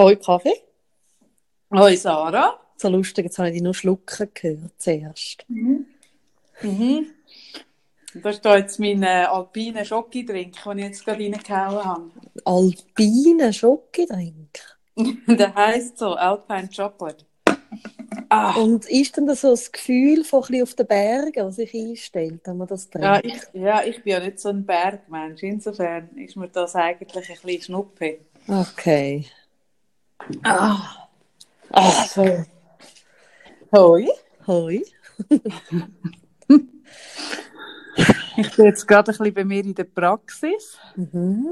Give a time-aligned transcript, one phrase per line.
[0.00, 0.54] Hoi Kaffee.
[1.70, 2.58] Hoi Sarah.
[2.78, 5.44] So lustig, jetzt habe ich dich nur schlucken gehört zuerst.
[6.62, 7.06] Mhm.
[8.14, 12.10] Das ist da jetzt mein äh, alpiner Schokidrink, den ich jetzt gerade reingehauen habe.
[12.46, 14.78] Alpine Schokodrink.
[15.26, 17.26] Der heisst so Alpine Chocolate.
[18.30, 18.54] Ah.
[18.54, 21.74] Und ist denn das so das Gefühl von ein bisschen auf den Bergen, das sich
[21.74, 23.04] einstellt, wenn man das trinkt?
[23.04, 25.42] Ja, ich, ja, ich bin ja nicht so ein Bergmensch.
[25.42, 28.20] Insofern ist mir das eigentlich ein bisschen schnuppe.
[28.48, 29.26] Okay.
[30.44, 31.08] Ah.
[31.72, 32.44] Ah, so.
[33.74, 34.08] Hoi.
[34.46, 34.82] Hoi.
[38.36, 40.78] ich bin jetzt gerade ein bisschen bei mir in der Praxis.
[40.96, 41.48] Mhm.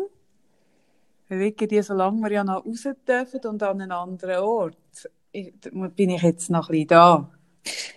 [1.28, 4.76] Irgendwie, solange wir ja noch raus dürfen und an einen anderen Ort,
[5.32, 7.30] bin ich jetzt noch ein bisschen da.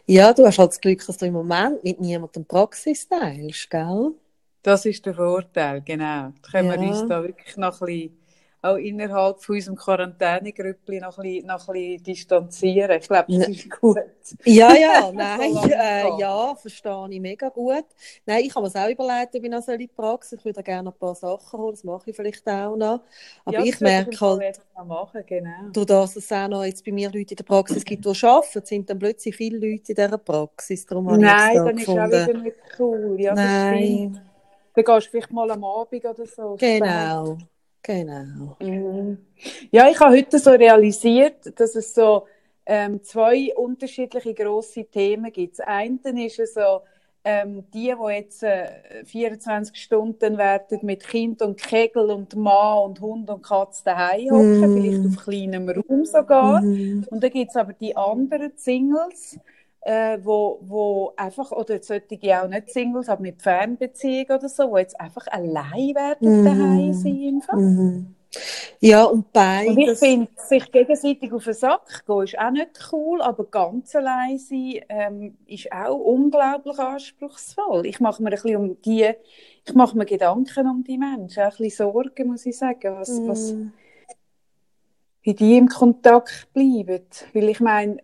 [0.05, 4.11] Ja, du hast halt das Glück, dass du im Moment mit niemandem Praxis teilst, gell?
[4.63, 6.33] Das ist der Vorteil, genau.
[6.41, 6.81] Da können Ja.
[6.81, 8.17] wir uns da wirklich noch ein bisschen,
[8.61, 12.99] auch innerhalb von unserem Quarantänegrüppli noch ein bisschen, noch ein bisschen distanzieren.
[12.99, 13.97] Ich glaube, das Ne- ist gut.
[14.45, 17.85] Ja, ja, nein, äh, ja, verstehe ich mega gut.
[18.25, 20.63] Nein, ich habe mir auch überlegt, ob ich noch so in die Praxis, ich würde
[20.63, 23.03] gerne ein paar Sachen holen, das mache ich vielleicht auch noch.
[23.45, 24.45] Aber Ja, ich merke halt,
[24.87, 25.73] machen, genau.
[25.73, 28.65] durch das es auch noch jetzt bei mir Leute in der Praxis gibt, die arbeiten,
[28.65, 30.85] sind dann plötzlich viele Leute in dieser Praxis.
[30.85, 33.19] Darum habe Nein, dann ist auch gefunden, wieder nicht cool.
[33.21, 34.19] Ja, nein,
[34.73, 36.59] Dann gehst du vielleicht mal am Abend oder so.
[36.59, 37.37] genau,
[37.83, 38.57] genau.
[38.61, 39.17] Mhm.
[39.71, 42.27] Ja, ich habe heute so realisiert, dass es so
[42.65, 45.59] ähm, zwei unterschiedliche grosse Themen gibt.
[45.59, 46.81] Das eine ist es so,
[47.23, 53.01] ähm, die, die jetzt äh, 24 Stunden werden mit Kind und Kegel und Mann und
[53.01, 54.73] Hund und Katze daheim hocken, Mm.
[54.81, 56.61] vielleicht auf kleinem Raum sogar.
[56.61, 57.05] Mhm.
[57.09, 59.37] Und dann gibt es aber die anderen Singles,
[59.83, 64.77] äh, wo, wo einfach, oder solche auch nicht Singles, aber mit Fernbeziehung oder so, wo
[64.77, 66.45] jetzt einfach allein werden Mhm.
[66.45, 67.41] daheim sein.
[67.41, 67.57] Einfach.
[67.57, 68.15] Mhm.
[68.79, 69.99] Ja, und Und ich beides.
[69.99, 74.75] finde, sich gegenseitig auf den Sack gehen ist auch nicht cool, aber ganz allein sein
[74.87, 77.85] ähm, ist auch unglaublich anspruchsvoll.
[77.85, 79.09] Ich mache mir ein bisschen um die,
[79.65, 83.09] ich mache mir Gedanken um die Menschen, auch ein bisschen Sorgen, muss ich sagen, was,
[83.27, 83.73] was, Mhm.
[85.23, 87.05] wie die im Kontakt bleiben.
[87.33, 87.97] Weil ich meine,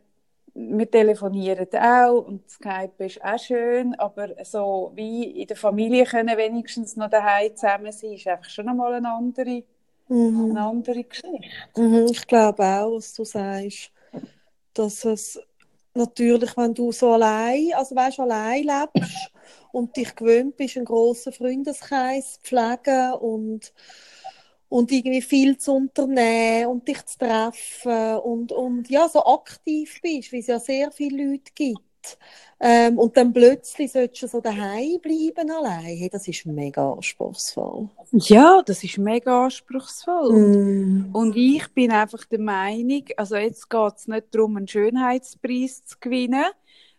[0.60, 6.38] wir telefonieren auch und Skype ist auch schön, aber so wie in der Familie können
[6.38, 9.64] wenigstens noch daheim zusammen sein, ist einfach schon einmal eine andere,
[10.10, 10.52] Mhm.
[10.52, 11.40] eine andere Geschichte.
[11.76, 13.92] Mhm, ich glaube auch, was du sagst,
[14.74, 15.40] dass es
[15.94, 19.32] natürlich, wenn du so allein, also weißt, allein lebst
[19.72, 23.74] und dich gewöhnt bist, einen grossen Freundeskreis zu pflegen und,
[24.70, 30.32] und irgendwie viel zu unternehmen und dich zu treffen und, und ja, so aktiv bist,
[30.32, 31.82] wie es ja sehr viele Leute gibt.
[32.60, 35.98] Ähm, und dann plötzlich solltest du so daheim bleiben allein.
[35.98, 37.90] Hey, das ist mega anspruchsvoll.
[38.12, 40.34] Ja, das ist mega anspruchsvoll.
[40.34, 41.10] Und, Mm.
[41.12, 45.98] und ich bin einfach der Meinung, also jetzt geht es nicht darum, einen Schönheitspreis zu
[46.00, 46.46] gewinnen,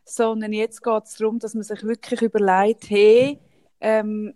[0.04, 3.40] sondern jetzt geht es darum, dass man sich wirklich überlegt, hey,
[3.80, 4.34] ähm,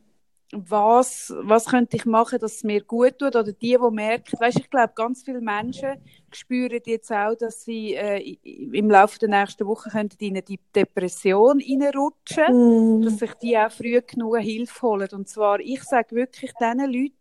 [0.53, 3.35] was, was könnte ich machen, dass es mir gut tut?
[3.35, 5.97] Oder die, die merken, weißt, ich glaube, ganz viele Menschen
[6.31, 10.61] spüren jetzt auch, dass sie äh, im Laufe der nächsten Woche könnten in eine die
[10.75, 12.55] Depression reinrutschen
[13.01, 13.03] Mm.
[13.03, 15.09] dass sich die auch früh genug Hilfe holen.
[15.13, 17.13] Und zwar, ich sage wirklich den Leuten,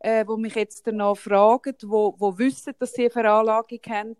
[0.00, 4.16] äh, die mich jetzt danach fragen, wo, wo wissen, dass sie eine Veranlagung haben,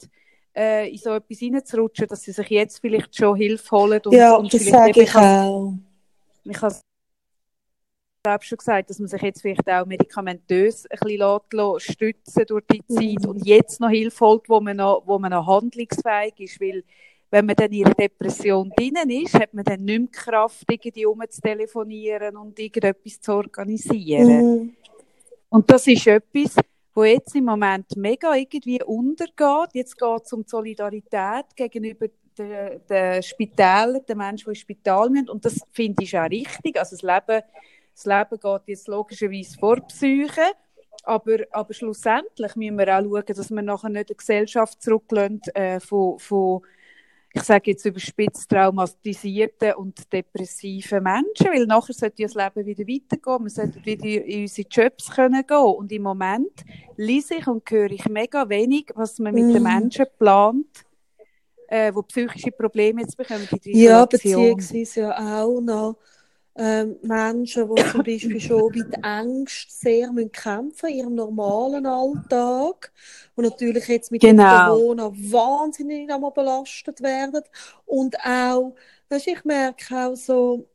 [0.55, 4.01] äh, in so etwas reinzurutschen, dass sie sich jetzt vielleicht schon Hilfe holen.
[4.05, 5.75] Und, Ja, und das sage ich auch.
[6.45, 6.75] ich habe
[8.23, 12.65] glaube schon gesagt, dass man sich jetzt vielleicht auch medikamentös ein bisschen lässt, stützen durch
[12.71, 13.29] die Zeit Mhm.
[13.31, 16.85] und jetzt noch Hilfe holt, wo man noch, wo man noch handlungsfähig ist, weil
[17.31, 21.07] wenn man dann in einer Depression drinnen ist, hat man dann nicht mehr Kraft, irgendwie
[21.07, 24.27] umzutelefonieren und irgendetwas zu organisieren.
[24.29, 24.77] Mhm.
[25.49, 26.57] Und das ist etwas,
[26.95, 29.71] wo jetzt im Moment mega irgendwie untergeht.
[29.73, 32.07] Jetzt geht es um die Solidarität gegenüber
[32.39, 35.31] den, den Spitälern, den Menschen, die ins Spital müssen.
[35.31, 36.79] Und das finde ich auch richtig.
[36.79, 37.43] Also das Leben,
[37.95, 40.53] das Leben geht jetzt logischerweise vor Psyche.
[41.05, 45.81] Aber, aber schlussendlich müssen wir auch schauen, dass wir nachher nicht eine Gesellschaft zurücklassen äh,
[45.81, 46.63] von, von
[47.35, 52.87] ich sage jetzt überspitzt traumatisierten und depressiven Menschen, weil nachher sollte ja das Leben wieder
[52.87, 55.57] weitergehen, wir sollten wieder in unsere Jobs können gehen.
[55.57, 56.65] Und im Moment
[56.97, 59.63] lese ich und höre ich mega wenig, was man mit den Mhm.
[59.63, 60.85] Menschen plant,
[61.69, 65.97] äh, die psychische Probleme jetzt bekommen Ja, beziehungsweise ja auch noch
[66.57, 72.93] ähm, Menschen, die zum Beispiel schon mit Angst sehr müssen kämpfen in ihrem normalen Alltag
[73.35, 74.67] und natürlich jetzt mit Genau.
[74.77, 77.43] Corona wahnsinnig einmal belastet werden
[77.87, 78.75] und auch,
[79.09, 80.69] weißt, ich merke auch so,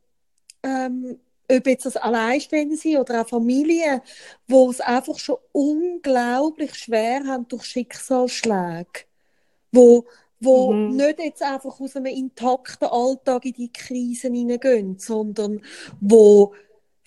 [0.62, 1.18] ähm,
[1.50, 4.02] ob jetzt das Alleinstehende sind oder auch Familien,
[4.48, 9.04] wo es einfach schon unglaublich schwer haben durch Schicksalsschläge,
[9.72, 10.06] wo
[10.40, 10.96] wo mhm.
[10.96, 15.62] nicht jetzt einfach aus einem intakten Alltag in die Krisen hineingehen, sondern
[16.00, 16.54] wo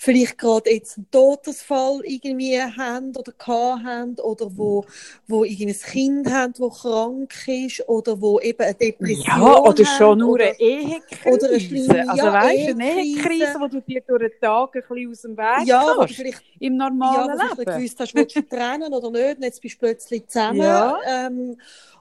[0.02, 4.84] vielleicht gerade jetzt einen Todesfall irgendwie haben oder haben oder wo,
[5.28, 10.18] wo ein Kind haben, das krank ist oder wo eben eine Depression Ja, oder schon
[10.18, 11.30] nur oder, eine Ehekrise.
[11.32, 12.82] Oder eine schlimme, also ja, weißt, Ehekrise.
[12.82, 16.16] eine Ehekrise, wo du dir durch den Tag ein bisschen aus dem Weg ja, kannst,
[16.16, 17.70] vielleicht, im normalen ja, Leben.
[17.70, 20.58] Ja, gewusst hast, willst du trennen oder nicht und jetzt bist du plötzlich zusammen.
[20.58, 20.98] Ja.
[21.08, 21.58] Ähm,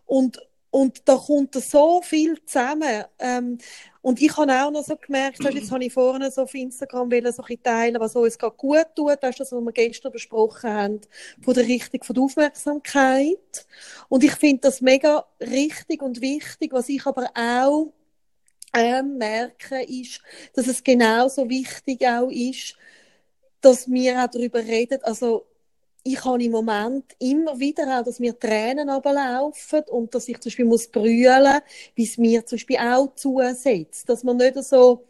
[0.07, 0.39] und,
[0.71, 3.05] und da kommt so viel zusammen.
[3.19, 3.59] Ähm,
[4.03, 7.33] und ich habe auch noch so gemerkt, jetzt habe ich vorhin so auf Instagram will,
[7.33, 9.19] so ein teilen, was uns gerade gut tut.
[9.21, 11.01] Das ist das, was wir gestern besprochen haben,
[11.43, 13.67] von der Richtung von der Aufmerksamkeit.
[14.09, 16.73] Und ich finde das mega richtig und wichtig.
[16.73, 17.93] Was ich aber auch
[18.73, 20.23] ähm, merke, ist,
[20.55, 22.77] dass es genauso wichtig auch ist,
[23.61, 25.50] dass wir auch darüber reden, also
[26.03, 30.51] ich habe im Moment immer wieder auch, dass mir Tränen ablaufen und dass ich zum
[30.51, 31.61] Beispiel muss brüllen,
[31.95, 34.09] wie es mir zum Beispiel auch zusetzt.
[34.09, 35.05] Dass man nicht so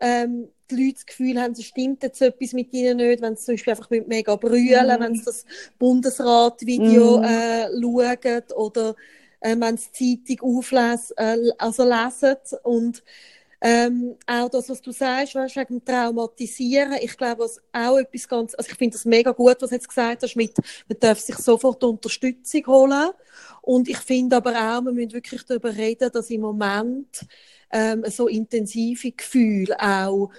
[0.00, 3.44] ähm, die Leute das Gefühl haben, es stimmt jetzt etwas mit ihnen nicht, wenn sie
[3.44, 5.00] zum Beispiel einfach mega brüllen, mm.
[5.00, 5.44] wenn sie das
[5.78, 7.24] Bundesrat-Video mm.
[7.24, 8.96] äh, schauen oder
[9.40, 13.02] äh, wenn sie die Zeitung auflesen, äh, also lesen und
[13.60, 18.54] ähm, auch das, was du sagst, weißt, wegen Traumatisieren, ich glaube, was auch etwas ganz,
[18.54, 20.56] also ich finde das mega gut, was du jetzt gesagt hast, mit,
[20.88, 23.10] man darf sich sofort Unterstützung holen.
[23.60, 27.26] Und ich finde aber auch, wir müssen wirklich darüber reden, dass im Moment
[27.70, 30.30] ähm, so intensive Gefühle auch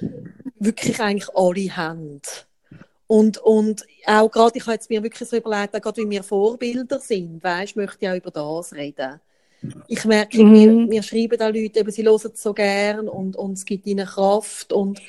[0.57, 2.21] wirklich eigentlich alle haben.
[3.05, 6.23] Und, und auch gerade, ich habe jetzt mir wirklich so überlegt, auch gerade wie wir
[6.23, 9.19] Vorbilder sind, weißt, möchte ich auch über das reden.
[9.87, 10.51] Ich merke, mhm.
[10.51, 13.85] mir, mir schreiben da Leute, eben, sie hören es so gern und, und es gibt
[13.85, 15.01] ihnen Kraft und,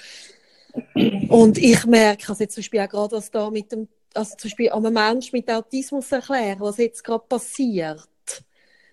[1.29, 4.49] und ich merke, also jetzt zum Beispiel auch gerade, was da mit dem, also zum
[4.49, 8.07] Beispiel einem Menschen mit Autismus erklären, was jetzt gerade passiert,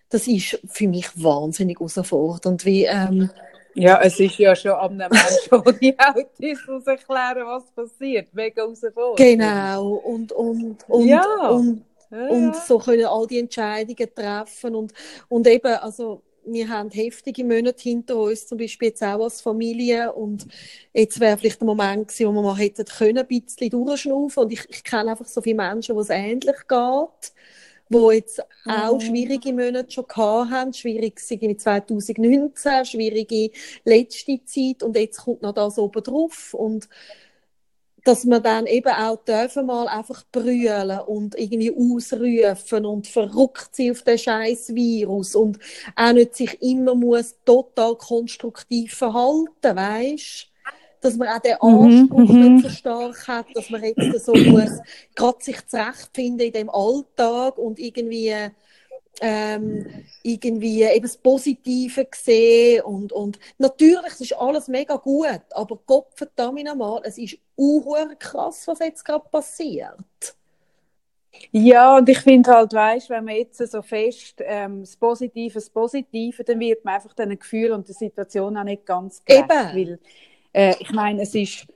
[0.10, 3.30] das ist für mich wahnsinnig herausfordernd, wie, ähm,
[3.76, 5.14] ja, es ist ja schon am Menschen
[5.52, 8.34] ohne Autismus erklären, was passiert.
[8.34, 9.18] Mega herausfordernd.
[9.18, 9.94] Genau.
[9.94, 11.50] Und, und, und, ja.
[11.50, 14.94] und und so können all die Entscheidungen treffen und,
[15.28, 16.22] und eben, also,
[16.52, 20.14] wir haben heftige Monate hinter uns, zum Beispiel jetzt auch als Familie.
[20.14, 20.48] Und
[20.94, 24.44] jetzt wäre vielleicht der Moment gewesen, wo wir mal hätten können, ein bisschen durchschnaufen.
[24.44, 27.34] Und ich, ich kenne einfach so viele Menschen, wo es ähnlich geht,
[27.90, 29.02] wo jetzt auch mhm.
[29.02, 30.74] schwierige Monate schon gehabt haben.
[30.74, 33.52] Schwierig in 2019, schwierige
[33.84, 34.84] letzte Zeit.
[34.84, 36.54] Und jetzt kommt noch das oben drauf.
[36.54, 36.88] Und
[38.04, 43.92] dass wir dann eben auch dürfen mal einfach brüllen und irgendwie ausrufen und verrückt sein
[43.92, 45.60] auf den scheiß Virus und
[45.96, 50.48] auch nicht sich immer muss total konstruktiv verhalten, weißt?
[51.02, 54.34] Dass man auch den mhm, Anspruch mhm, nicht so stark hat, dass man jetzt so
[54.34, 54.72] muss,
[55.16, 58.34] gerade sich zurechtfinden in dem Alltag und irgendwie
[59.22, 59.86] ähm,
[60.24, 66.08] irgendwie eben das Positive gesehen und, und natürlich, es ist alles mega gut, aber Gott
[66.16, 70.36] verdammt nochmal, es ist auch krass, was jetzt gerade passiert.
[71.52, 75.70] Ja, und ich finde halt, weißt, wenn man jetzt so fest ähm, das Positive, das
[75.70, 79.46] Positive, dann wird man einfach den Gefühl und der Situation auch nicht ganz gerecht.
[79.46, 79.90] Eben.
[79.90, 80.00] Weil,
[80.54, 81.68] äh, ich meine, es ist,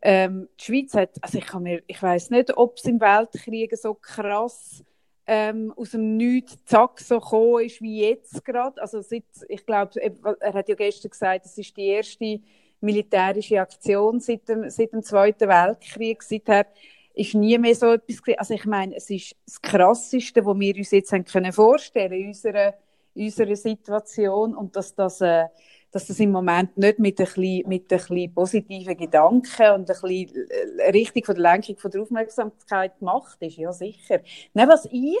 [0.00, 3.76] ähm, die Schweiz hat, also ich kann mir, ich weiß nicht, ob es im Weltkrieg
[3.76, 4.82] so krass
[5.26, 8.80] ähm, aus dem Nichts zack so gekommen ist wie jetzt gerade.
[8.80, 10.00] Also seit, ich glaube,
[10.40, 12.40] er hat ja gestern gesagt, es ist die erste
[12.80, 16.22] militärische Aktion seit dem, seit dem Zweiten Weltkrieg.
[16.22, 16.66] Seither
[17.14, 18.38] ist nie mehr so etwas gewesen.
[18.38, 22.28] Also ich meine, es ist das Krasseste, was wir uns jetzt haben können vorstellen in
[22.28, 22.74] unserer,
[23.14, 25.44] in unserer Situation und dass das äh,
[25.92, 29.84] dass das im Moment nicht mit ein bisschen, mit ein bisschen positiven Gedanken und ein
[29.84, 34.20] bisschen äh, richtig von der Lenkung von der Aufmerksamkeit gemacht ist, ja sicher.
[34.54, 35.20] Nein, was ich,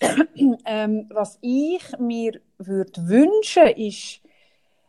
[0.66, 4.20] ähm, was ich mir würde wünschen, ist,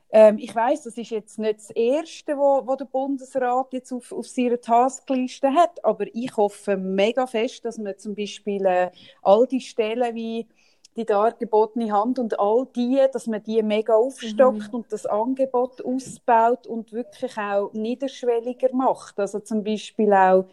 [0.09, 4.11] ähm, ich weiß, das ist jetzt nicht das Erste, wo, wo der Bundesrat jetzt auf,
[4.11, 8.89] auf seiner Taskliste hat, aber ich hoffe mega fest, dass man zum Beispiel äh,
[9.21, 10.47] all die Stellen wie
[10.97, 14.79] die dargebotene Hand und all die, dass man die mega aufstockt mhm.
[14.79, 19.19] und das Angebot ausbaut und wirklich auch niederschwelliger macht.
[19.19, 20.45] Also zum Beispiel auch,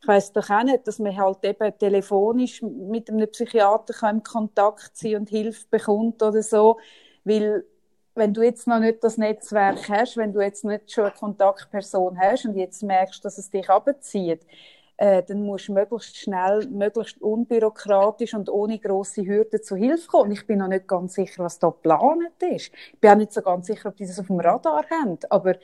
[0.00, 4.96] ich weiß doch auch nicht, dass man halt eben telefonisch mit einem Psychiater in Kontakt
[4.96, 6.78] sein und Hilfe bekommt oder so,
[7.24, 7.64] weil
[8.14, 12.18] wenn du jetzt noch nicht das Netzwerk hast, wenn du jetzt nicht schon eine Kontaktperson
[12.18, 14.40] hast und jetzt merkst, dass es dich abzieht,
[14.98, 20.26] äh, dann musst du möglichst schnell, möglichst unbürokratisch und ohne grosse Hürden zu Hilfe kommen.
[20.26, 22.72] Und ich bin noch nicht ganz sicher, was da geplant ist.
[22.94, 25.18] Ich bin auch nicht so ganz sicher, ob die das auf dem Radar haben.
[25.30, 25.56] Aber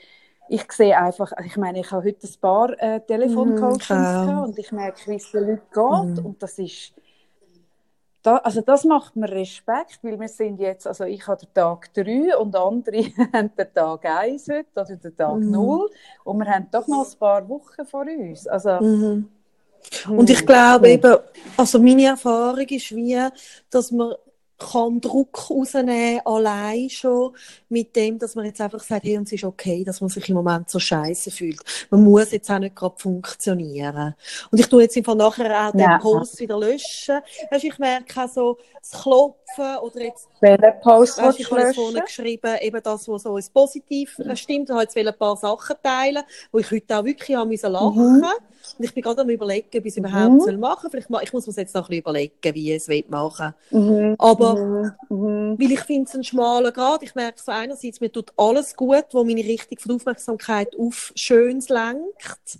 [0.49, 4.73] ich sehe einfach, ich meine, ich habe heute ein paar äh, Telefoncoachings Mhm, und ich
[4.73, 6.25] merke, wie es den Leuten geht Mhm.
[6.25, 6.95] und das ist,
[8.25, 11.93] da, also das macht mir Respekt, weil wir sind jetzt, also ich habe den Tag
[11.95, 13.05] 3 und andere
[13.35, 15.51] haben den Tag 1 heute oder den Tag Mhm.
[15.53, 15.91] 0
[16.25, 18.47] und wir haben doch noch ein paar Wochen vor uns.
[18.49, 19.29] Also, Mhm.
[20.09, 21.17] Und ich glaube eben,
[21.57, 23.19] also meine Erfahrung ist wie,
[23.71, 24.15] dass man
[24.73, 27.37] kann Druck rausnehmen, allein schon
[27.69, 30.29] mit dem, dass man jetzt einfach sagt, hey, und es ist okay, dass man sich
[30.29, 31.61] im Moment so scheiße fühlt.
[31.91, 34.15] Man muss jetzt auch nicht gerade funktionieren.
[34.51, 35.99] Und ich tue jetzt einfach nachher auch den Ja.
[35.99, 37.21] Post wieder löschen.
[37.51, 42.01] Weißt, ich merke auch so, das Klopfen oder jetzt welchen Post Weißt, ich habe vorne
[42.03, 44.69] geschrieben, eben das, was so ins Positiv äh, stimmt.
[44.71, 48.19] Ich wollte jetzt ein paar Sachen teilen, wo ich heute auch wirklich haben müssen lachen
[48.21, 48.25] Mhm.
[48.79, 50.91] Und ich bin gerade am überlegen, ob ich es überhaupt soll machen soll.
[50.91, 53.55] Vielleicht ma ich muss mir jetzt noch ein bisschen überlegen, wie ich es will machen
[53.71, 54.15] Mhm.
[54.19, 54.93] Aber Mhm.
[55.09, 55.59] Mhm.
[55.59, 57.03] weil ich finde es ein schmaler Grad.
[57.03, 61.69] Ich merke so einerseits, mir tut alles gut, wo meine Richtung von Aufmerksamkeit auf Schönes
[61.69, 62.59] lenkt.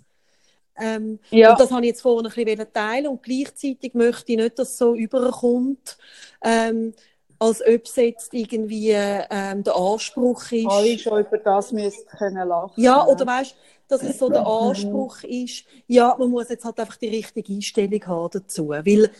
[0.77, 1.51] Ähm, Ja.
[1.51, 4.69] Und das habe ich jetzt vorhin ein bisschen teilen und gleichzeitig möchte ich nicht, dass
[4.71, 5.97] es so überkommt,
[6.43, 6.93] ähm,
[7.39, 10.67] als ob es jetzt irgendwie ähm, der Anspruch ist.
[10.67, 12.81] Alle schon über das müssen können lachen.
[12.81, 13.55] Ja, oder weißt
[13.87, 18.05] dass es so der Anspruch ist, ja, man muss jetzt halt einfach die richtige Einstellung
[18.07, 18.69] haben dazu.
[18.69, 19.11] Weil,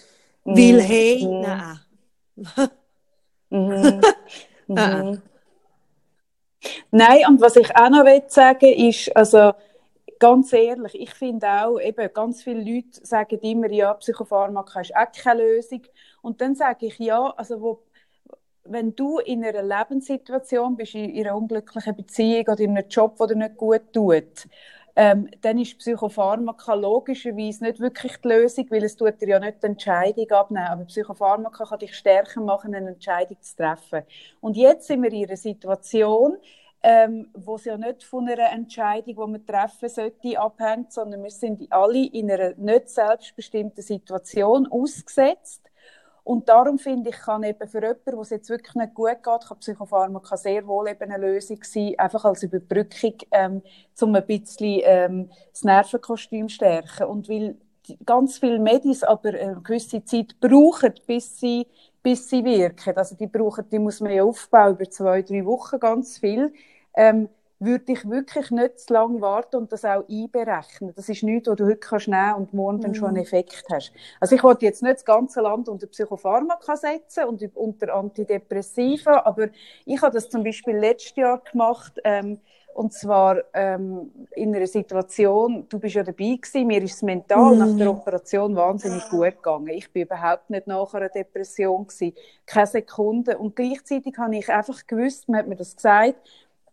[0.44, 1.42] weil hey, Mhm.
[1.42, 1.80] nein.
[3.50, 4.02] Mhm.
[4.76, 5.22] Ah, mhm.
[6.92, 9.54] Nein, und was ich auch noch sagen ist, also
[10.20, 15.12] ganz ehrlich, ich finde auch, eben, ganz viele Leute sagen immer, ja, Psychopharmaka ist auch
[15.16, 15.82] keine Lösung.
[16.22, 17.80] Und dann sage ich, ja, also wo,
[18.66, 23.28] wenn du in einer Lebenssituation bist, in einer unglücklichen Beziehung oder in einem Job, der
[23.28, 24.48] dir nicht gut tut,
[24.98, 29.62] ähm, dann ist Psychopharmaka logischerweise nicht wirklich die Lösung, weil es tut dir ja nicht
[29.62, 30.68] die Entscheidung abnehmen.
[30.68, 34.04] Aber Psychopharmaka kann dich stärker machen, eine Entscheidung zu treffen.
[34.40, 36.38] Und jetzt sind wir in einer Situation,
[36.82, 41.32] ähm, wo es ja nicht von einer Entscheidung, die man treffen sollte, abhängt, sondern wir
[41.32, 45.62] sind alle in einer nicht selbstbestimmten Situation ausgesetzt.
[46.26, 49.24] Und darum finde ich, kann eben für jemanden, wo es jetzt wirklich nicht gut geht,
[49.24, 53.62] kann Psychopharmaka sehr wohl eben eine Lösung sein, einfach als Überbrückung, ähm,
[54.02, 57.06] um ein bisschen ähm, das Nervenkostüm zu stärken.
[57.06, 57.58] Und weil
[58.08, 61.68] ganz viele Medis aber eine gewisse Zeit brauchen, bis sie,
[62.02, 65.80] bis sie wirken, also die brauchen, die muss man ja aufbauen über zwei, drei Wochen
[65.80, 66.52] ganz viel,
[66.96, 67.30] ähm,
[67.66, 70.94] würde ich wirklich nicht zu lange warten und das auch einberechnen.
[70.96, 73.92] Das ist nichts, was du heute kannst nehmen und morgen dann schon einen Effekt hast.
[74.20, 79.50] Also ich wollte jetzt nicht das ganze Land unter Psychopharmaka setzen und unter Antidepressiva, aber
[79.86, 82.40] ich habe das zum Beispiel letztes Jahr gemacht, ähm,
[82.74, 87.54] und zwar ähm, in einer Situation, du bist ja dabei gewesen, mir ist es mental
[87.54, 87.58] Mhm.
[87.58, 89.70] nach der Operation wahnsinnig gut gegangen.
[89.70, 92.14] Ich bin überhaupt nicht nach einer Depression gewesen,
[92.46, 93.38] keine Sekunde.
[93.38, 96.16] Und gleichzeitig habe ich einfach gewusst, man hat mir das gesagt,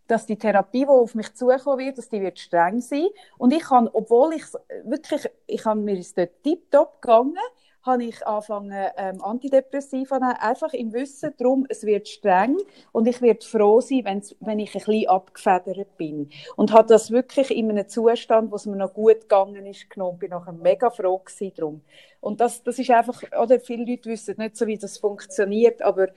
[0.06, 3.08] dass die Therapie, die auf mich zukommen wird, dass die wird streng sein.
[3.38, 4.44] Und ich kann, obwohl ich
[4.84, 7.38] wirklich, ich habe mir ist dort tiptop gegangen,
[7.84, 12.56] habe ich angefangen, ähm, Antidepressiva nehmen, einfach im Wissen darum, es wird streng
[12.92, 16.30] und ich werde froh sein, wenn's, wenn ich ein bisschen abgefedert bin.
[16.54, 20.18] Und habe das wirklich in einem Zustand, wo es mir noch gut gegangen ist, genommen.
[20.18, 21.80] Bin nachher mega froh gewesen drum.
[22.20, 26.08] Und das, das ist einfach, oder viele Leute wissen nicht so, wie das funktioniert, aber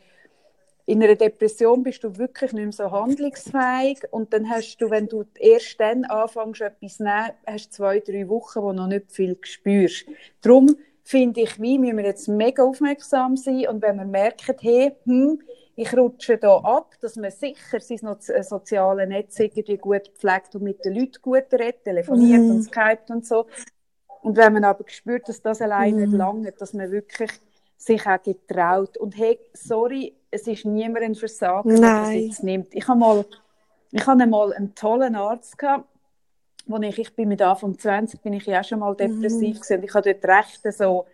[0.88, 5.08] in einer Depression bist du wirklich nicht mehr so handlungsfähig und dann hast du, wenn
[5.08, 8.88] du erst dann anfängst, etwas zu nehmen, hast du zwei, drei Wochen, wo du noch
[8.88, 10.06] nicht viel spürst.
[10.42, 14.96] Darum finde ich, wie müssen wir jetzt mega aufmerksam sein und wenn wir merken, hey,
[15.06, 15.40] hm,
[15.76, 18.00] ich rutsche da ab, dass man sicher sein
[18.44, 22.52] soziale Netz irgendwie gut pflegt und mit den Leuten gut redet, telefoniert Mhm.
[22.52, 23.46] und skypt und so.
[24.22, 26.18] Und wenn man aber spürt, dass das allein nicht Mhm.
[26.18, 27.32] lange, dass man wirklich
[27.78, 28.98] sich auch getraut.
[28.98, 32.20] Und hey, sorry, es ist niemand ein Versager, der Nein.
[32.20, 32.74] jetzt nimmt.
[32.74, 33.26] Ich habe mal,
[33.92, 35.86] ich habe mal einen tollen Arzt gehabt,
[36.68, 39.78] wo ich, ich bin mit Anfang 20, bin ich ja schon mal depressiv gewesen.
[39.78, 41.06] Und ich hatte dort recht so,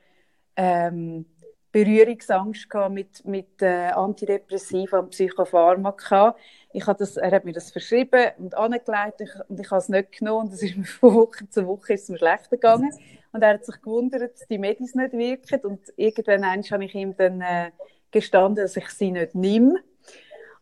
[0.55, 1.25] ähm,
[1.71, 6.35] Berührungsangst gehabt mit, mit äh, Antidepressiva und Psychopharmaka.
[6.73, 9.87] Ich habe das, er hat mir das verschrieben und angelegt ich, und ich habe es
[9.87, 12.93] nicht genommen und es ist mir von Woche zu Woche ist es mir schlechter gegangen.
[13.31, 17.15] Und er hat sich gewundert, dass die Medis nicht wirken und irgendwann habe ich ihm
[17.15, 17.71] dann äh,
[18.11, 19.75] gestanden, dass ich sie nicht nehme.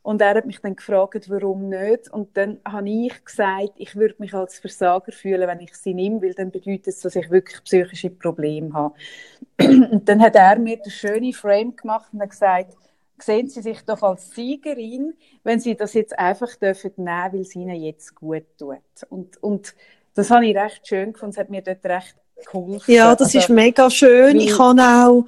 [0.01, 2.09] Und er hat mich dann gefragt, warum nicht.
[2.11, 6.21] Und dann habe ich gesagt, ich würde mich als Versager fühlen, wenn ich sie nehme,
[6.21, 8.95] weil dann bedeutet es, dass ich wirklich psychische Probleme habe.
[9.59, 12.77] Und dann hat er mir das schöne Frame gemacht und hat gesagt,
[13.19, 15.13] sehen Sie sich doch als Siegerin,
[15.43, 18.77] wenn Sie das jetzt einfach dürfen nehmen, weil es Ihnen jetzt gut tut.
[19.09, 19.75] Und, und
[20.15, 22.15] das habe ich recht schön gefunden, es hat mir dort recht
[22.45, 22.93] geholfen.
[22.93, 24.39] Ja, das Also, ist mega schön.
[24.39, 25.25] Ich habe auch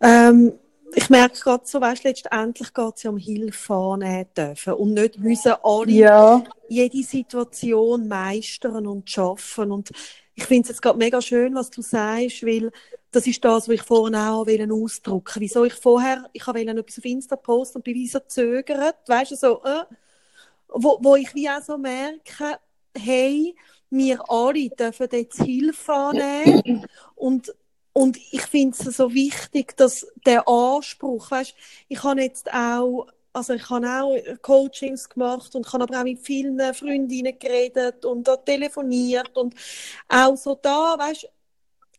[0.00, 0.52] ähm,
[0.94, 5.18] ich merke gerade so, weißt, letztendlich geht es ja um Hilfe annehmen dürfen und nicht
[5.18, 6.44] müssen alle Ja.
[6.68, 9.70] jede Situation meistern und schaffen.
[9.72, 9.90] Und
[10.34, 12.70] ich finde es jetzt gerade mega schön, was du sagst, weil
[13.10, 16.98] das ist das, was ich vorhin auch wollte ausdrücken Wieso ich vorher, ich wollte etwas
[16.98, 19.84] auf Insta posten und bin wie so zögert, weißt du, so, äh,
[20.68, 22.58] wo, wo ich wie auch so merke,
[22.96, 23.54] hey,
[23.90, 26.84] wir alle dürfen jetzt Hilfe annehmen
[27.14, 27.54] und
[27.94, 31.54] und ich finde es so wichtig, dass der Anspruch, weißt,
[31.88, 36.18] ich habe jetzt auch, also ich habe auch Coachings gemacht und habe aber auch mit
[36.18, 39.54] vielen Freundinnen geredet und telefoniert und
[40.08, 41.28] auch so da, weißt,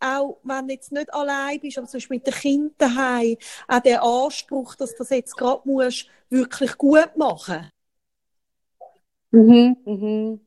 [0.01, 3.37] auch wenn du jetzt nicht allein bist, aber Beispiel mit den Kindern daheim,
[3.69, 7.69] auch der Anspruch, dass du das jetzt gerade musst, wirklich gut machen.
[9.31, 9.77] Mhm.
[9.85, 10.44] Mhm.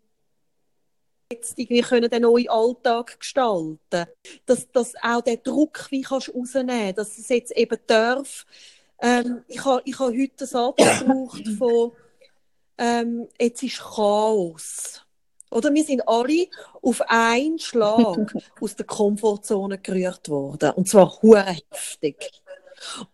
[1.30, 4.06] Jetzt irgendwie können den neuen Alltag gestalten.
[4.46, 8.46] Dass, dass auch der Druck wie kannst rausnehmen, dass es jetzt eben darf.
[9.00, 11.92] Ähm, ich habe ich ha heute einen Satz gebraucht von,
[12.78, 15.04] ähm, jetzt ist Chaos.
[15.50, 16.46] Oder wir sind alle
[16.82, 20.70] auf einen Schlag aus der Komfortzone gerührt worden.
[20.70, 22.42] Und zwar hure heftig.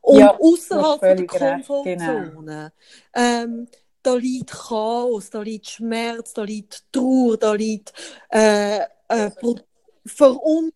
[0.00, 1.32] Und Ja, außerhalb der genau.
[1.36, 2.72] Komfortzone,
[3.14, 3.68] ähm,
[4.06, 7.92] da liegt Chaos, da liegt Schmerz, da liegt Trauer, da liegt
[8.30, 9.30] äh, äh,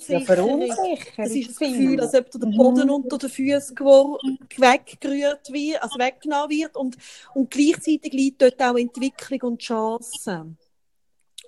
[0.09, 0.25] Ja, Verunsicherung.
[0.25, 1.19] verunsichert.
[1.19, 2.95] Es ist das Gefühl, als ob der Boden Mhm.
[2.95, 6.77] unter den Füßen weggerührt wird, also weggenommen wird.
[6.77, 6.97] Und,
[7.35, 10.57] und gleichzeitig liegt dort auch Entwicklung und Chance.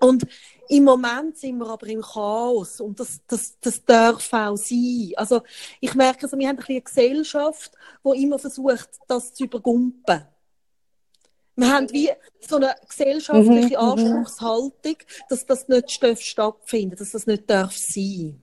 [0.01, 0.27] Und
[0.69, 5.13] im Moment sind wir aber im Chaos und das, das, das darf auch sein.
[5.17, 5.43] Also
[5.81, 7.73] ich merke, also, wir haben ein bisschen eine Gesellschaft,
[8.05, 10.27] die immer versucht, das zu übergumpen.
[11.57, 13.91] Wir haben wie so eine gesellschaftliche Mhm, mhm.
[13.93, 14.97] Anspruchshaltung,
[15.29, 18.43] dass das nicht darf stattfinden dass das nicht darf sein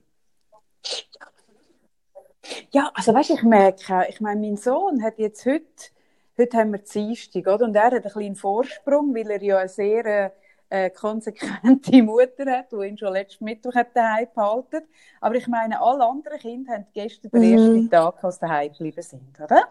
[2.70, 5.64] Ja, also weißt, ich merke, ich meine, mein Sohn hat jetzt heute,
[6.38, 7.64] heute haben wir Dienstag, oder?
[7.66, 10.30] Und er hat einen kleinen Vorsprung, weil er ja eine sehr äh,
[10.86, 14.82] äh, konsequente Mutter hat, die ihn schon letzten Mittwoch hat daheim behalten.
[15.20, 17.52] Aber ich meine, alle anderen Kinder haben gestern den Mhm.
[17.52, 19.68] ersten Tag, als sie daheim geblieben sind, oder?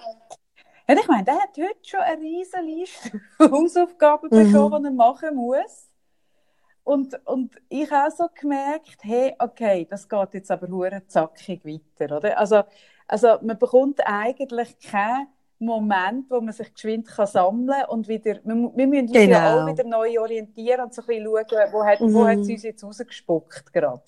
[0.90, 4.52] Und ich meine, der hat heute schon eine riesen Liste Hausaufgaben Mhm.
[4.52, 5.90] bekommen, die er machen muss.
[6.84, 11.66] Und, und ich habe auch so gemerkt, hey, okay, das geht jetzt aber hure zackig
[11.66, 12.38] weiter, oder?
[12.38, 12.64] Also,
[13.08, 15.28] also man bekommt eigentlich keinen
[15.60, 19.64] Moment, wo man sich geschwind kann sammeln und wieder, wir, wir müssen uns ja Genau.
[19.64, 22.28] auch wieder neu orientieren und so ein bisschen schauen, wo hat, wo Mhm.
[22.28, 24.02] hat es uns jetzt rausgespuckt gerade.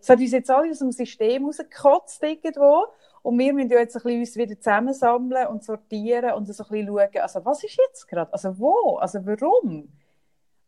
[0.00, 2.84] Es hat uns jetzt alle aus dem System rausgekotzt irgendwo
[3.26, 6.68] und wir müssen ja jetzt ein bisschen uns wieder zusammensammeln und sortieren und so ein
[6.68, 9.88] bisschen schauen, also was ist jetzt gerade, also wo, also warum?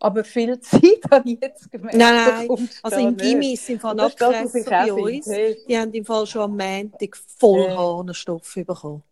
[0.00, 1.96] Aber viel Zeit habe ich jetzt gemerkt.
[1.96, 2.14] Nein,
[2.48, 2.68] nein.
[2.82, 3.16] Also im.
[3.16, 4.94] Gimmi ist im Fall auch bei finde.
[4.94, 5.26] uns.
[5.26, 7.76] Hey, Die haben im Fall schon am Montag voll Ja.
[7.76, 9.02] Hahnenstoff bekommen.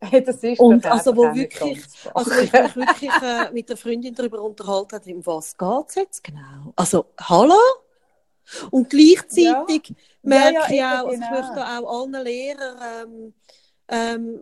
[0.00, 1.82] hey, das ist Und also, wo wirklich-
[2.12, 6.24] Also ich mich wirklich äh, mit der Freundin darüber unterhalten hat, um was geht's jetzt
[6.24, 6.72] genau?
[6.76, 7.54] Also, hallo?
[8.70, 9.96] Und gleichzeitig Ja.
[10.24, 11.30] Merke Ja, ich ja, auch, also ich genau.
[11.30, 13.34] möchte auch allen Lehrern, ähm,
[13.88, 14.40] ähm,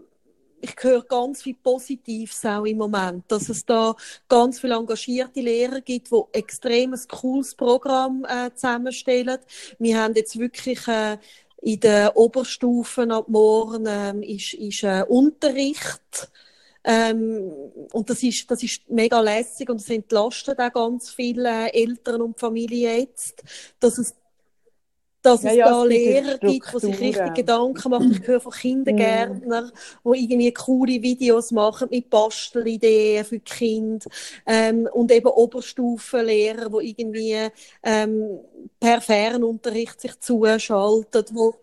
[0.61, 3.97] ich höre ganz viel Positives auch im Moment, dass es da
[4.29, 9.38] ganz viele engagierte Lehrer gibt, die extrem ein cooles Programm äh, zusammenstellen.
[9.81, 11.18] Wir haben jetzt wirklich äh,
[11.62, 16.31] in den Oberstufen ab morgen ähm, ist, ist äh, Unterricht.
[16.85, 17.53] Ähm,
[17.92, 22.40] und das ist, das ist mega lässig und es entlastet auch ganz viele Eltern und
[22.40, 23.42] Familien jetzt,
[23.79, 24.14] dass es,
[25.22, 27.35] dass Ja, es ja, da es Lehrer gibt, die sich richtig.
[27.35, 28.12] Gedanken machen.
[28.12, 29.70] Ich höre von Kindergärtnern,
[30.04, 34.06] die irgendwie coole Videos machen mit Bastelideen für die Kinder.
[34.46, 37.48] Ähm, und eben Oberstufenlehrer, die irgendwie
[37.82, 38.40] ähm,
[38.80, 41.54] per Fernunterricht sich zuschalten, wo,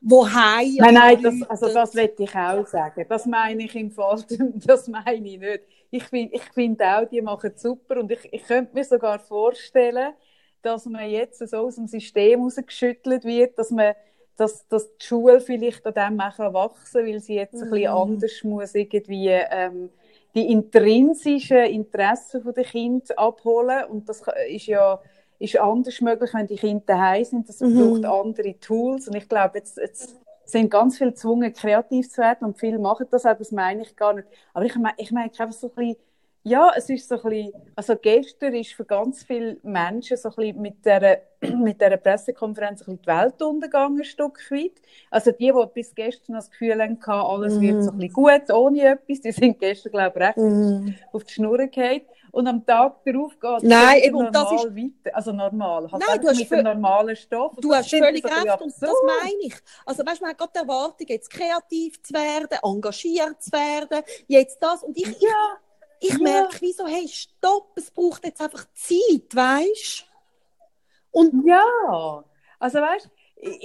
[0.00, 3.06] wo heim Nein, nein, das, also das möchte ich auch sagen.
[3.08, 5.62] Das meine ich im Fall, das meine ich nicht.
[5.90, 9.18] Ich finde ich find auch, die machen es super und ich, ich könnte mir sogar
[9.20, 10.14] vorstellen,
[10.62, 13.94] dass man jetzt so aus dem System rausgeschüttelt wird, dass man
[14.36, 17.92] dass, dass die Schule vielleicht an dem auch wachsen weil sie jetzt ein bisschen Mhm.
[17.92, 19.90] anders muss irgendwie ähm,
[20.34, 25.00] die intrinsischen Interessen der Kinder abholen und das ist ja
[25.38, 27.48] ist anders möglich, wenn die Kinder daheim sind.
[27.48, 27.72] Das Mhm.
[27.74, 29.08] braucht andere Tools.
[29.08, 33.06] Und ich glaube, jetzt, jetzt sind ganz viele gezwungen, kreativ zu werden und viele machen
[33.10, 34.28] das auch, das meine ich gar nicht.
[34.54, 35.96] Aber ich meine, ich meine einfach so ein bisschen,
[36.44, 40.34] ja, es ist so ein bisschen, also gestern ist für ganz viele Menschen so ein
[40.34, 41.18] bisschen mit dieser,
[41.56, 44.72] mit dieser Pressekonferenz ein bisschen die Welt untergegangen, ein Stück weit.
[45.10, 48.82] Also die, die bis gestern das Gefühl hatten, alles wird so ein bisschen gut, ohne
[48.82, 50.94] etwas, die sind gestern, glaube ich, recht Mhm.
[51.12, 52.02] auf die Schnur gefallen.
[52.32, 54.76] und am Tag darauf geht es Nein, normal das ist...
[54.76, 55.16] weiter.
[55.16, 56.56] Also normal, halt Nein, du hast mit für...
[56.56, 57.54] dem normalen Stoff.
[57.60, 59.54] Du hast völlig recht und das meine ich.
[59.86, 64.02] Also weißt du, man hat gerade die Erwartung, jetzt kreativ zu werden, engagiert zu werden,
[64.26, 65.20] jetzt das und ich...
[65.20, 65.58] Ja.
[66.04, 66.18] Ich Ja.
[66.18, 70.04] merke, wie so, hey, stopp, es braucht jetzt einfach Zeit, weißt
[71.12, 72.24] Und Ja,
[72.58, 73.08] also weißt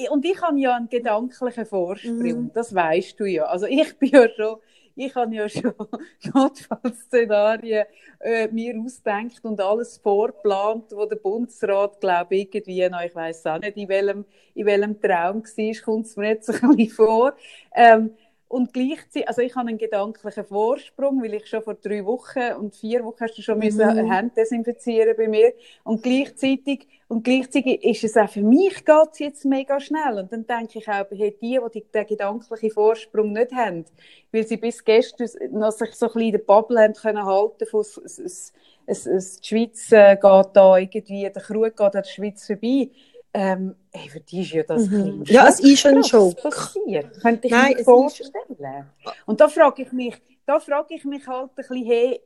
[0.10, 2.52] und ich habe ja einen gedanklichen Vorsprung, Mhm.
[2.54, 3.45] das weißt du ja.
[3.45, 4.58] Also ich bin ja schon,
[4.95, 5.73] ich habe ja schon
[6.34, 7.86] Notfallszenarien
[8.19, 13.45] äh, mir ausgedacht und alles vorgeplant, wo der Bundesrat, glaube ich, irgendwie, noch, ich weiß
[13.47, 16.89] auch nicht, in welchem, in welchem Traum war, kommt es mir jetzt so ein bisschen
[16.95, 17.36] vor.
[17.76, 18.15] Ähm,
[18.49, 22.75] und gleichzeitig, also ich habe einen gedanklichen Vorsprung, weil ich schon vor drei Wochen und
[22.75, 24.10] vier Wochen hast du schon müssen Mhm.
[24.10, 25.53] Hände desinfizieren bei mir.
[25.83, 30.19] Und gleichzeitig, und gleichzeitig ist es auch für mich geht's jetzt mega schnell.
[30.19, 33.83] Und dann denke ich auch, hey, die, die den gedanklichen Vorsprung nicht haben,
[34.31, 37.65] weil sie bis gestern noch sich so ein bisschen in der Bubble haben können halten
[37.65, 38.53] von, es, es,
[38.86, 42.89] es, es, die Schweiz äh, geht da irgendwie, der Krug geht an der Schweiz vorbei.
[43.34, 45.24] Ähm, hey, für die ist ja das Mhm.
[45.28, 46.42] Ja, es ist ein Schock.
[46.42, 47.20] passiert.
[47.22, 48.90] Könnte ich Nein, mir vorstellen.
[49.26, 52.22] Und da frage ich mich, da frage ich mich halt ein bisschen, hey,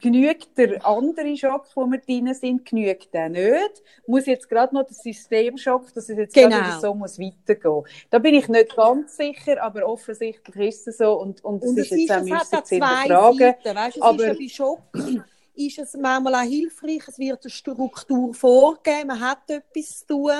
[0.00, 3.82] genügt der andere Schock, wo wir drin sind, genügt der nicht?
[4.06, 6.56] Muss jetzt gerade noch der Systemschock, dass es jetzt Genau.
[6.58, 7.82] gerade so muss weitergehen?
[8.10, 11.90] Da bin ich nicht ganz sicher, aber offensichtlich ist es so und, und, Und es
[11.90, 13.54] ist jetzt auch müssen zu hinterfragen.
[13.64, 14.82] Weißt, es aber- ist ja bei Schock
[15.56, 20.32] ist es manchmal auch hilfreich, es wird eine Struktur vorgegeben, man hat etwas zu tun.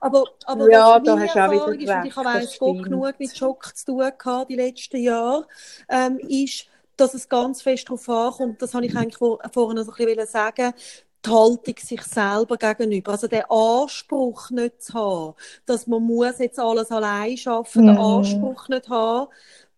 [0.00, 3.36] Aber, aber Ja, was da meine hast Erfahrung ist, und ich habe eigentlich genug mit
[3.36, 5.46] Schock zu tun gehabt die letzten Jahre,
[5.88, 9.92] ähm, ist, dass es ganz fest darauf ankommt, das habe ich eigentlich vor, vorhin so
[9.92, 10.72] ein bisschen sagen
[11.26, 13.12] die Haltung sich selber gegenüber.
[13.12, 15.34] Also den Anspruch nicht zu haben,
[15.66, 17.98] dass man muss jetzt alles allein schaffen, den Mhm.
[17.98, 19.30] Anspruch nicht haben,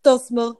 [0.02, 0.56] dass man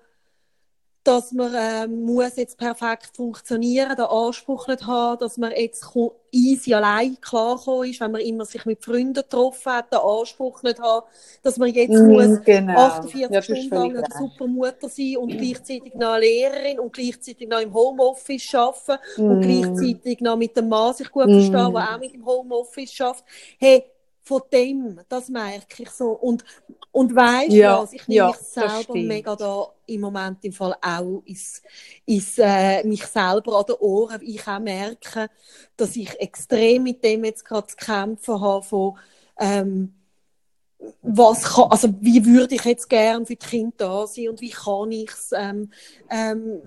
[1.07, 5.85] dass man ähm, muss jetzt perfekt funktionieren, den Anspruch nicht haben, dass man jetzt
[6.33, 10.81] easy allein klarkommen ist, wenn man immer sich mit Freunden getroffen hat, den Anspruch nicht
[10.81, 11.07] haben,
[11.43, 12.73] dass man jetzt muss Mhm, genau.
[12.73, 17.49] 48 Ja, Stunden lang eine super Mutter sein und gleichzeitig noch eine Lehrerin und gleichzeitig
[17.49, 19.41] noch im Homeoffice arbeiten und Mhm.
[19.41, 21.33] gleichzeitig noch mit dem Mann sich gut Mm.
[21.33, 23.25] verstehen, der auch mit dem Homeoffice schafft.
[23.59, 23.85] Hey,
[24.27, 26.11] von dem, das merke ich so.
[26.11, 26.45] Und,
[26.93, 30.53] und weißt du Ja, was, ich nehme ja, mich selber mega da im Moment im
[30.53, 31.63] Fall auch ins,
[32.07, 35.31] ins, äh, mich selber an den Ohren, ich auch merke,
[35.77, 38.99] dass ich extrem mit dem jetzt gerade zu kämpfen habe von,
[39.39, 39.95] ähm,
[41.03, 44.51] was kann, also wie würde ich jetzt gern für die Kinder da sein und wie
[44.51, 45.71] kann ich es, ähm,
[46.11, 46.61] ähm,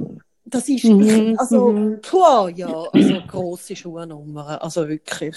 [0.45, 2.02] das ist, Mhm, ich, also, mhm.
[2.02, 5.36] puh, ja, also grosse Schuhnummern, also wirklich.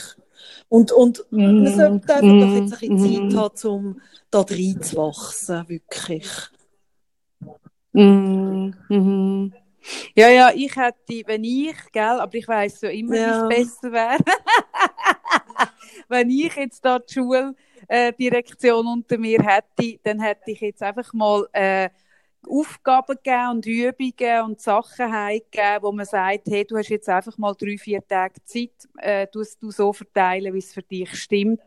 [0.68, 3.30] Und, und Mhm, wir sollten einfach mhm, doch jetzt ein bisschen mhm.
[3.30, 4.00] Zeit haben, um
[4.30, 6.28] da reinzuwachsen, wirklich.
[7.92, 9.52] Mhm, mhm.
[10.14, 13.26] Ja, ja, ich hätte, wenn ich, gell, aber ich weiss ja immer, Ja.
[13.26, 14.18] wie es besser wäre.
[16.08, 21.46] wenn ich jetzt da die Schuldirektion unter mir hätte, dann hätte ich jetzt einfach mal
[21.52, 21.88] äh,
[22.48, 27.36] Aufgaben gegeben und Übungen und Sachen heimgegeben, wo man sagt, hey, du hast jetzt einfach
[27.38, 31.60] mal drei, vier Tage Zeit, äh, du du so verteilen, wie es für dich stimmt.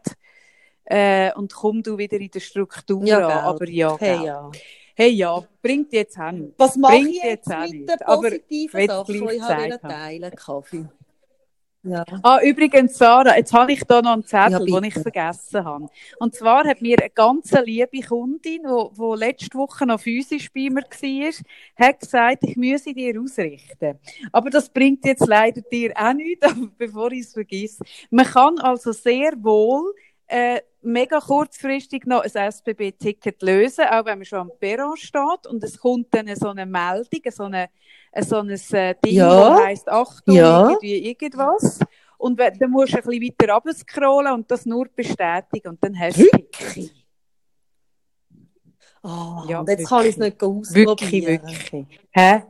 [0.86, 3.24] Äh, und komm du wieder in der Struktur Ja, an.
[3.26, 3.38] gell.
[3.38, 4.26] Aber ja, Hey, gell.
[4.26, 4.52] ja.
[4.96, 6.54] Hey, ja, bringt jetzt hin.
[6.58, 10.86] Was mache Bringt ich jetzt jetzt mit den positiven Sachen, die ich habe teilen Kaffee?
[11.88, 12.04] Ja.
[12.24, 15.88] Ah, übrigens, Sarah, jetzt habe ich da noch einen Zettel, Ja, den ich vergessen habe.
[16.18, 20.70] Und zwar hat mir eine ganz liebe Kundin, die, die letzte Woche noch physisch bei
[20.72, 24.00] mir war, hat gesagt, ich müsse dir ausrichten.
[24.32, 26.48] Aber das bringt jetzt leider dir auch nichts,
[26.80, 27.84] bevor ich es vergesse.
[28.10, 29.94] Man kann also sehr wohl
[30.28, 35.64] äh, mega kurzfristig noch ein SBB-Ticket lösen, auch wenn man schon am Perron steht und
[35.64, 37.70] es kommt dann so eine Meldung, so eine
[38.22, 39.50] so ein äh, Ding, Ja.
[39.56, 40.70] das heisst Achtung, Ja.
[40.70, 41.80] irgendwie irgendwas.
[42.18, 46.18] Und dann musst du ein bisschen weiter runterscrollen und das nur bestätigen und dann hast
[46.18, 47.06] du Wirklich?
[49.04, 51.42] Ah, Ja, und jetzt kann ich es nicht Wirklich, ausprobieren.
[51.48, 52.00] wirklich.
[52.12, 52.44] Hä?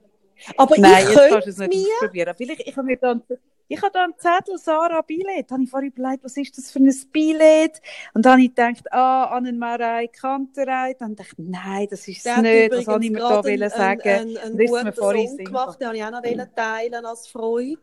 [0.57, 1.93] Aber Nein, ich jetzt kannst du es es nicht mir...
[1.95, 2.33] ausprobieren.
[2.37, 3.23] Vielleicht, ich habe mir da, einen-
[3.67, 5.49] ich habe da einen Zettel, Sarah Billett.
[5.49, 7.81] Da habe ich vorhin überlegt, was ist das für ein Billett?
[8.13, 10.93] Und dann habe ich gedacht, ah, Annenmarei Kanterei.
[10.93, 12.71] Dann dachte ich, nein, das ist es nicht.
[12.71, 14.35] Das habe ich mir da gerade wollen sagen.
[14.59, 17.81] ist mir guten vorhin Song gemacht, den wollte ich auch noch wollen teilen als Freude.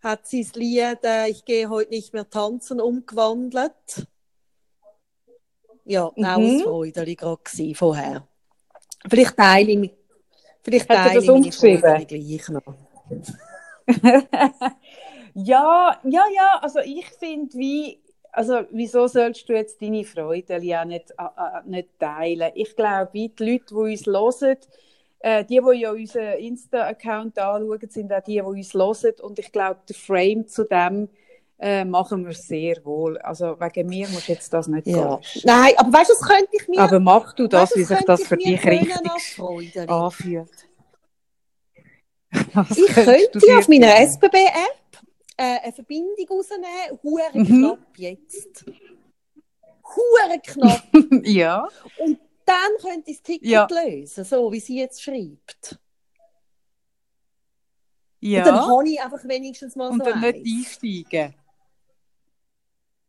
[0.00, 4.06] Hat sein Lied äh, «Ich gehe heute nicht mehr tanzen» umgewandelt.
[5.84, 6.24] Ja, auch Mhm.
[6.26, 8.28] ein Freude gerade gewesen vorher.
[9.08, 9.90] Vielleicht teile ich,
[10.62, 11.80] vielleicht teile das ich meine?
[11.80, 12.62] Freude gleich noch.
[15.34, 17.98] Ja, ja, ja, also ich finde, wie,
[18.32, 22.52] also wieso sollst du jetzt deine Freude ja nicht, äh, nicht teilen?
[22.54, 24.58] Ich glaube, die Leute, die uns hören,
[25.20, 29.14] Äh, die, die ja unseren Insta-Account anschauen, sind auch die, die uns hören.
[29.20, 31.08] Und ich glaube, der Frame zu dem
[31.58, 33.18] äh, machen wir sehr wohl.
[33.18, 35.16] Also wegen mir musst du jetzt das nicht Ja.
[35.16, 35.42] gehen.
[35.42, 36.78] Nein, aber weißt du, das könnte ich mir...
[36.78, 39.40] Aber mach du das, weißt wie sich das für dich richtig
[39.88, 40.67] anfühlt.
[42.54, 43.96] Was Ich könnte auf meiner?
[44.00, 45.02] SBB-App
[45.36, 47.44] äh, eine Verbindung rausnehmen, hure Mhm.
[47.46, 48.64] knapp jetzt.
[49.84, 50.82] Hure knapp.
[51.24, 53.66] Ja, Und dann könnte ich das Ticket Ja.
[53.70, 55.78] lösen, so wie sie jetzt schreibt.
[58.20, 58.40] ja.
[58.40, 60.78] Und dann habe ich einfach wenigstens mal Und so dann nicht eins.
[60.82, 61.34] einsteigen.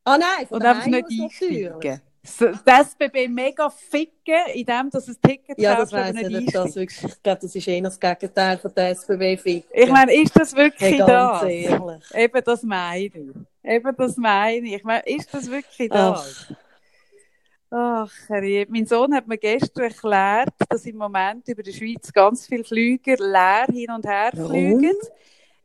[0.06, 2.00] Ah nein, von Und einfach nicht aus natürlich.
[2.38, 7.04] Das SBB mega ficken, indem dass es Ticket Ja, das weiss ich nicht Das wirklich,
[7.04, 9.70] ich glaube, das ist eher das Gegenteil von der SBB ficken.
[9.74, 11.50] Ich meine, ist das wirklich hey, ganz das?
[11.50, 12.16] ehrlich.
[12.16, 13.14] Eben das meine ich.
[13.64, 14.74] Eben das meine ich.
[14.74, 16.48] Ich meine, ist das wirklich das?
[17.72, 18.66] Ach, Herrje.
[18.68, 23.16] mein Sohn hat mir gestern erklärt, dass im Moment über die Schweiz ganz viele Flüger
[23.18, 24.96] leer hin und her fliegen.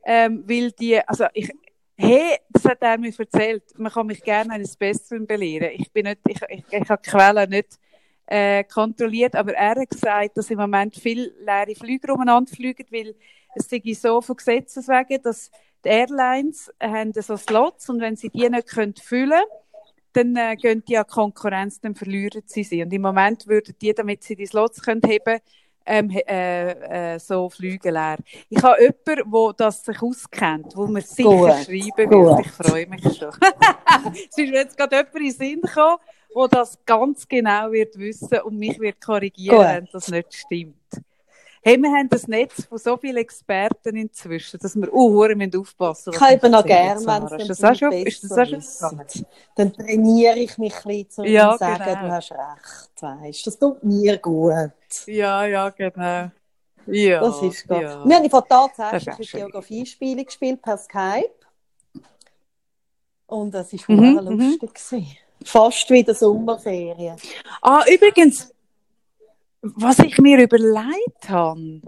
[0.03, 1.51] Ähm, weil die, also ich,
[1.97, 5.71] hey, das hat er mir erzählt, man kann mich gerne eines Besseren belehren.
[5.73, 7.79] Ich bin nicht, ich, ich, ich habe die Quelle nicht
[8.27, 13.15] äh, kontrolliert, aber er hat gesagt, dass im Moment viele leere Flüge umeinander fliegen, weil
[13.55, 15.49] es sei so von Gesetzes wegen, dass
[15.83, 19.43] die Airlines haben so Slots und wenn sie die nicht können füllen
[20.15, 22.81] dann äh, gehen die an Konkurrenz, dann verlieren sie sie.
[22.81, 25.39] Und im Moment würden die, damit sie die Slots können heben
[25.85, 28.17] ähm, äh, äh, so Flüge leer.
[28.49, 32.45] Ich habe jemanden, der das sich auskennt, wo mir sicher Gut, schreiben wird.
[32.45, 33.29] Ich freue mich schon.
[34.15, 35.97] es ist mir jetzt gerade jemand in den Sinn gekommen,
[36.35, 39.67] der das ganz genau wird wissen und mich wird korrigieren, Gut.
[39.67, 40.75] wenn das nicht stimmt.
[41.67, 45.59] Hey, wir haben das Netz von so vielen Experten inzwischen, dass wir uh, hure müssen
[45.59, 47.31] aufpassen Ich habe eben noch erzählen, gern, Sarah.
[47.31, 49.25] wenn Ist es das auch schon, ist das auch schon wissen.
[49.55, 52.01] Dann trainiere ich mich ein bisschen, um Ja, zu sagen, genau.
[52.01, 53.47] du hast recht, weißt.
[53.47, 54.71] Das tut mir gut.
[55.07, 56.31] Ja, ja, genau.
[56.87, 57.81] Ja, Das ist gut.
[57.81, 58.05] ja.
[58.05, 58.31] Wir haben ist
[58.77, 59.45] tatsächlich auch eine.
[59.45, 61.33] Geografiespiele gespielt per Skype.
[63.27, 64.59] Und das war Mhm, mhm, mhm.
[64.61, 64.73] lustig.
[64.75, 65.17] gewesen.
[65.43, 67.17] Fast wie der Sommerferien.
[67.61, 68.54] Ah, übrigens,
[69.73, 71.81] was ich mir überlegt habe,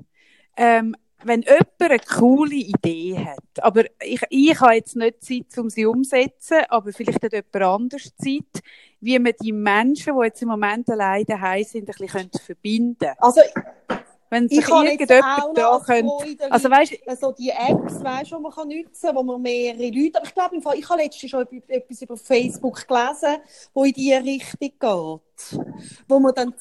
[0.55, 5.69] ähm, wenn jemand eine coole Idee hat, aber ich, ich habe jetzt nicht Zeit, um
[5.69, 8.63] sie umzusetzen, aber vielleicht hat jemand anders Zeit,
[8.99, 13.21] wie man die Menschen, die jetzt im Moment alleine daheim sind, ein bisschen verbinden könnte.
[13.21, 13.41] Also,
[14.29, 18.35] Wenn sich ich irgendjemand noch da könnte, also weißt du, so die Apps, weißt, die
[18.35, 20.17] man kann nutzen kann, wo man mehrere Leute.
[20.17, 23.37] Aber ich glaube, im Fall, ich habe letztens schon etwas über Facebook gelesen,
[23.73, 25.59] wo in diese Richtung geht.
[26.07, 26.53] Wo man dann.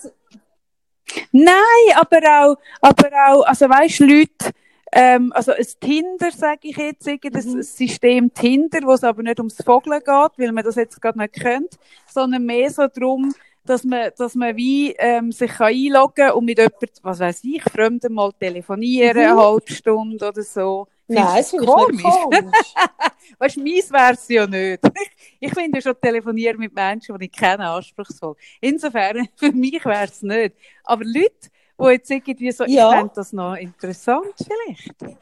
[1.33, 1.55] Nein,
[1.95, 4.53] aber auch, aber auch, also weißt Leute,
[4.93, 7.63] ähm, also ein Tinder, sage ich jetzt, irgendein Mhm.
[7.63, 11.35] System Tinder, wo es aber nicht ums Vogeln geht, weil man das jetzt gerade nicht
[11.35, 11.79] kennt,
[12.13, 16.59] sondern mehr so darum, dass man, dass man wie ähm, sich kann einloggen und mit
[16.59, 19.23] jemandem, was weiß ich, Fremden mal telefonieren, Mhm.
[19.33, 20.87] eine halbe Stunde oder so.
[21.09, 22.75] Nein, das finde ich nicht komisch.
[23.39, 24.83] Weißt du, meins wär's ja nicht.
[25.41, 28.37] Ich finde ja schon telefonieren mit Menschen, die ich kenne, anspruchsvoll.
[28.61, 30.57] Insofern, für mich wär's nicht.
[30.85, 32.91] Aber Leute, die jetzt irgendwie so, Ja.
[32.91, 35.17] ich fände das noch interessant vielleicht.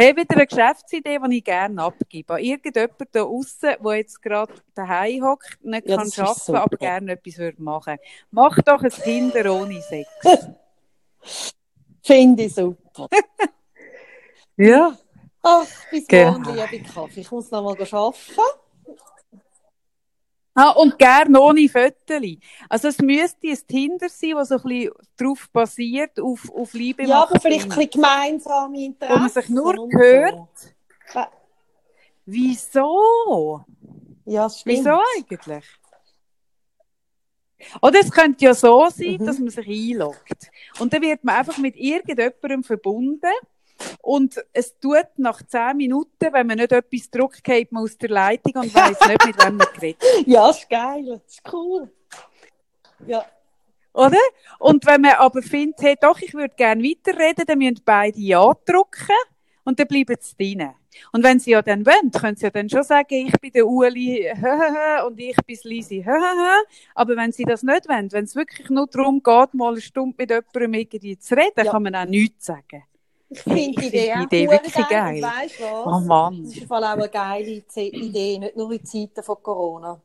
[0.00, 2.34] Hey, wieder eine Geschäftsidee, die ich gerne abgebe.
[2.34, 7.12] An irgendjemand da aussen, der jetzt gerade daheim hockt, nicht Ja, kann arbeiten, aber gerne
[7.12, 7.96] etwas würde machen.
[8.30, 10.08] Mach doch ein Kinder ohne Sex.
[12.04, 13.08] Finde ich super.
[14.56, 14.96] ja.
[15.50, 16.38] Ach, bis Genau.
[16.38, 17.20] morgen, liebe Kaffee.
[17.20, 18.16] Ich muss noch mal arbeiten.
[20.54, 22.40] Ah, und gerne ohne Fötterli.
[22.68, 27.04] Also es müsste ein Tinder sein, das so ein bisschen darauf basiert, auf, auf Liebe
[27.04, 29.14] Ja, aber vielleicht ein bisschen gemeinsame Interessen.
[29.14, 30.74] Wo man sich nur hört.
[31.12, 31.20] So.
[32.26, 33.64] Wieso?
[34.24, 34.78] Ja, das stimmt.
[34.78, 35.64] Wieso eigentlich?
[37.80, 39.26] Oder es könnte ja so sein, Mhm.
[39.26, 40.50] dass man sich einloggt.
[40.80, 43.30] Und dann wird man einfach mit irgendjemandem verbunden.
[44.00, 48.08] Und es tut nach zehn Minuten, wenn man nicht etwas drückt, geht man aus der
[48.10, 50.02] Leitung und weiss nicht, mit wem man redet.
[50.26, 51.04] Ja, ist geil.
[51.06, 51.90] Das ist cool.
[53.06, 53.24] Ja,
[53.92, 54.18] Oder?
[54.58, 58.52] Und wenn man aber findet, hey, doch, ich würde gerne weiterreden, dann müssen beide Ja
[58.64, 59.14] drücken
[59.64, 60.70] und dann bleiben sie drin.
[61.12, 63.66] Und wenn sie ja dann wollen, können sie ja dann schon sagen, ich bin der
[63.68, 64.28] Uli
[65.06, 66.04] und ich bin Lisi.
[66.94, 70.16] Aber wenn sie das nicht wollen, wenn es wirklich nur darum geht, mal eine Stunde
[70.18, 71.70] mit jemandem irgendwie zu reden, Ja.
[71.70, 72.82] kann man auch nichts sagen.
[73.30, 75.20] Ich finde die Idee, find die Idee wirklich geil.
[75.20, 75.86] Du was?
[75.86, 76.42] Oh Mann.
[76.44, 80.00] Das ist im Fall auch eine geile Idee, nicht nur in Zeiten von Corona.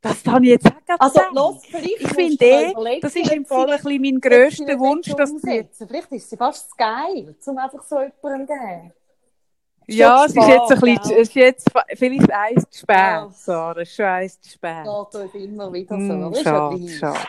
[0.00, 3.46] Das habe ich jetzt auch gerade Also, los, Ich finde du eh, das ist im
[3.46, 5.86] Fall ein bisschen mein grösster Wunsch, dass umsetzen.
[5.86, 8.92] Vielleicht ist sie fast zu geil, um einfach so jemandem zu geben.
[9.86, 13.30] Ja, es ist jetzt ein bisschen, es ist jetzt vielleicht eins zu spät, Ja.
[13.32, 14.86] Sarah, es ist schon eins zu spät.
[14.86, 16.30] Uns immer wieder so.
[16.30, 17.28] Ist schade, ja schade.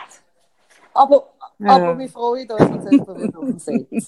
[0.94, 4.06] Aber Aber wir freuen uns, wenn jemand wird umsetzen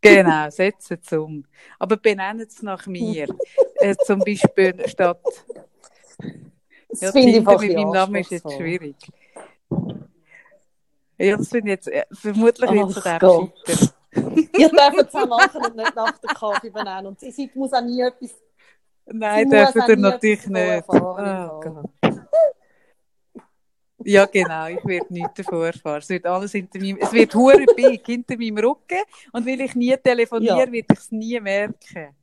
[0.00, 1.44] Genau, setzen es um.
[1.78, 3.28] Aber benennen es nach mir.
[3.80, 5.20] äh, zum Beispiel statt.
[6.88, 8.96] Das Ja, finde ich mit ein meinem Namen ist jetzt schwierig.
[11.18, 11.88] Ja, das finde ich jetzt.
[11.88, 13.52] äh, Vermutlich wird es Ach auch Gott.
[13.66, 13.90] scheitern.
[14.56, 17.06] Ihr dürft es auch machen und nicht nach der Kaffee benennen.
[17.06, 18.34] Und sie sie muss auch nie etwas
[19.06, 20.84] Nein, dürfen ihr natürlich nicht.
[20.88, 21.90] Oh im Gott.
[24.04, 25.98] Ja, genau, ich werde nichts davon erfahren.
[25.98, 29.00] Es wird alles hinter meinem, es wird hure big hinter meinem Rücken
[29.32, 30.72] und weil ich nie telefoniere, Ja.
[30.72, 32.14] wird ich es nie merken.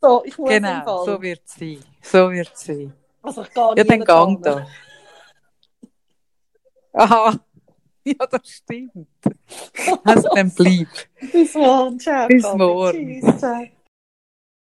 [0.00, 1.78] So, ich muss Genau, so wird es sein.
[2.00, 2.92] So wird es sein.
[3.22, 4.66] Also ich gehe Ja, dann gang da.
[6.92, 7.38] Aha.
[8.04, 9.06] Ja, das stimmt.
[10.04, 10.88] Also dann bleib.
[11.32, 11.98] Bis morgen.
[11.98, 12.28] Ciao.
[12.28, 13.20] Bis morgen.
[13.20, 13.70] Tschüss.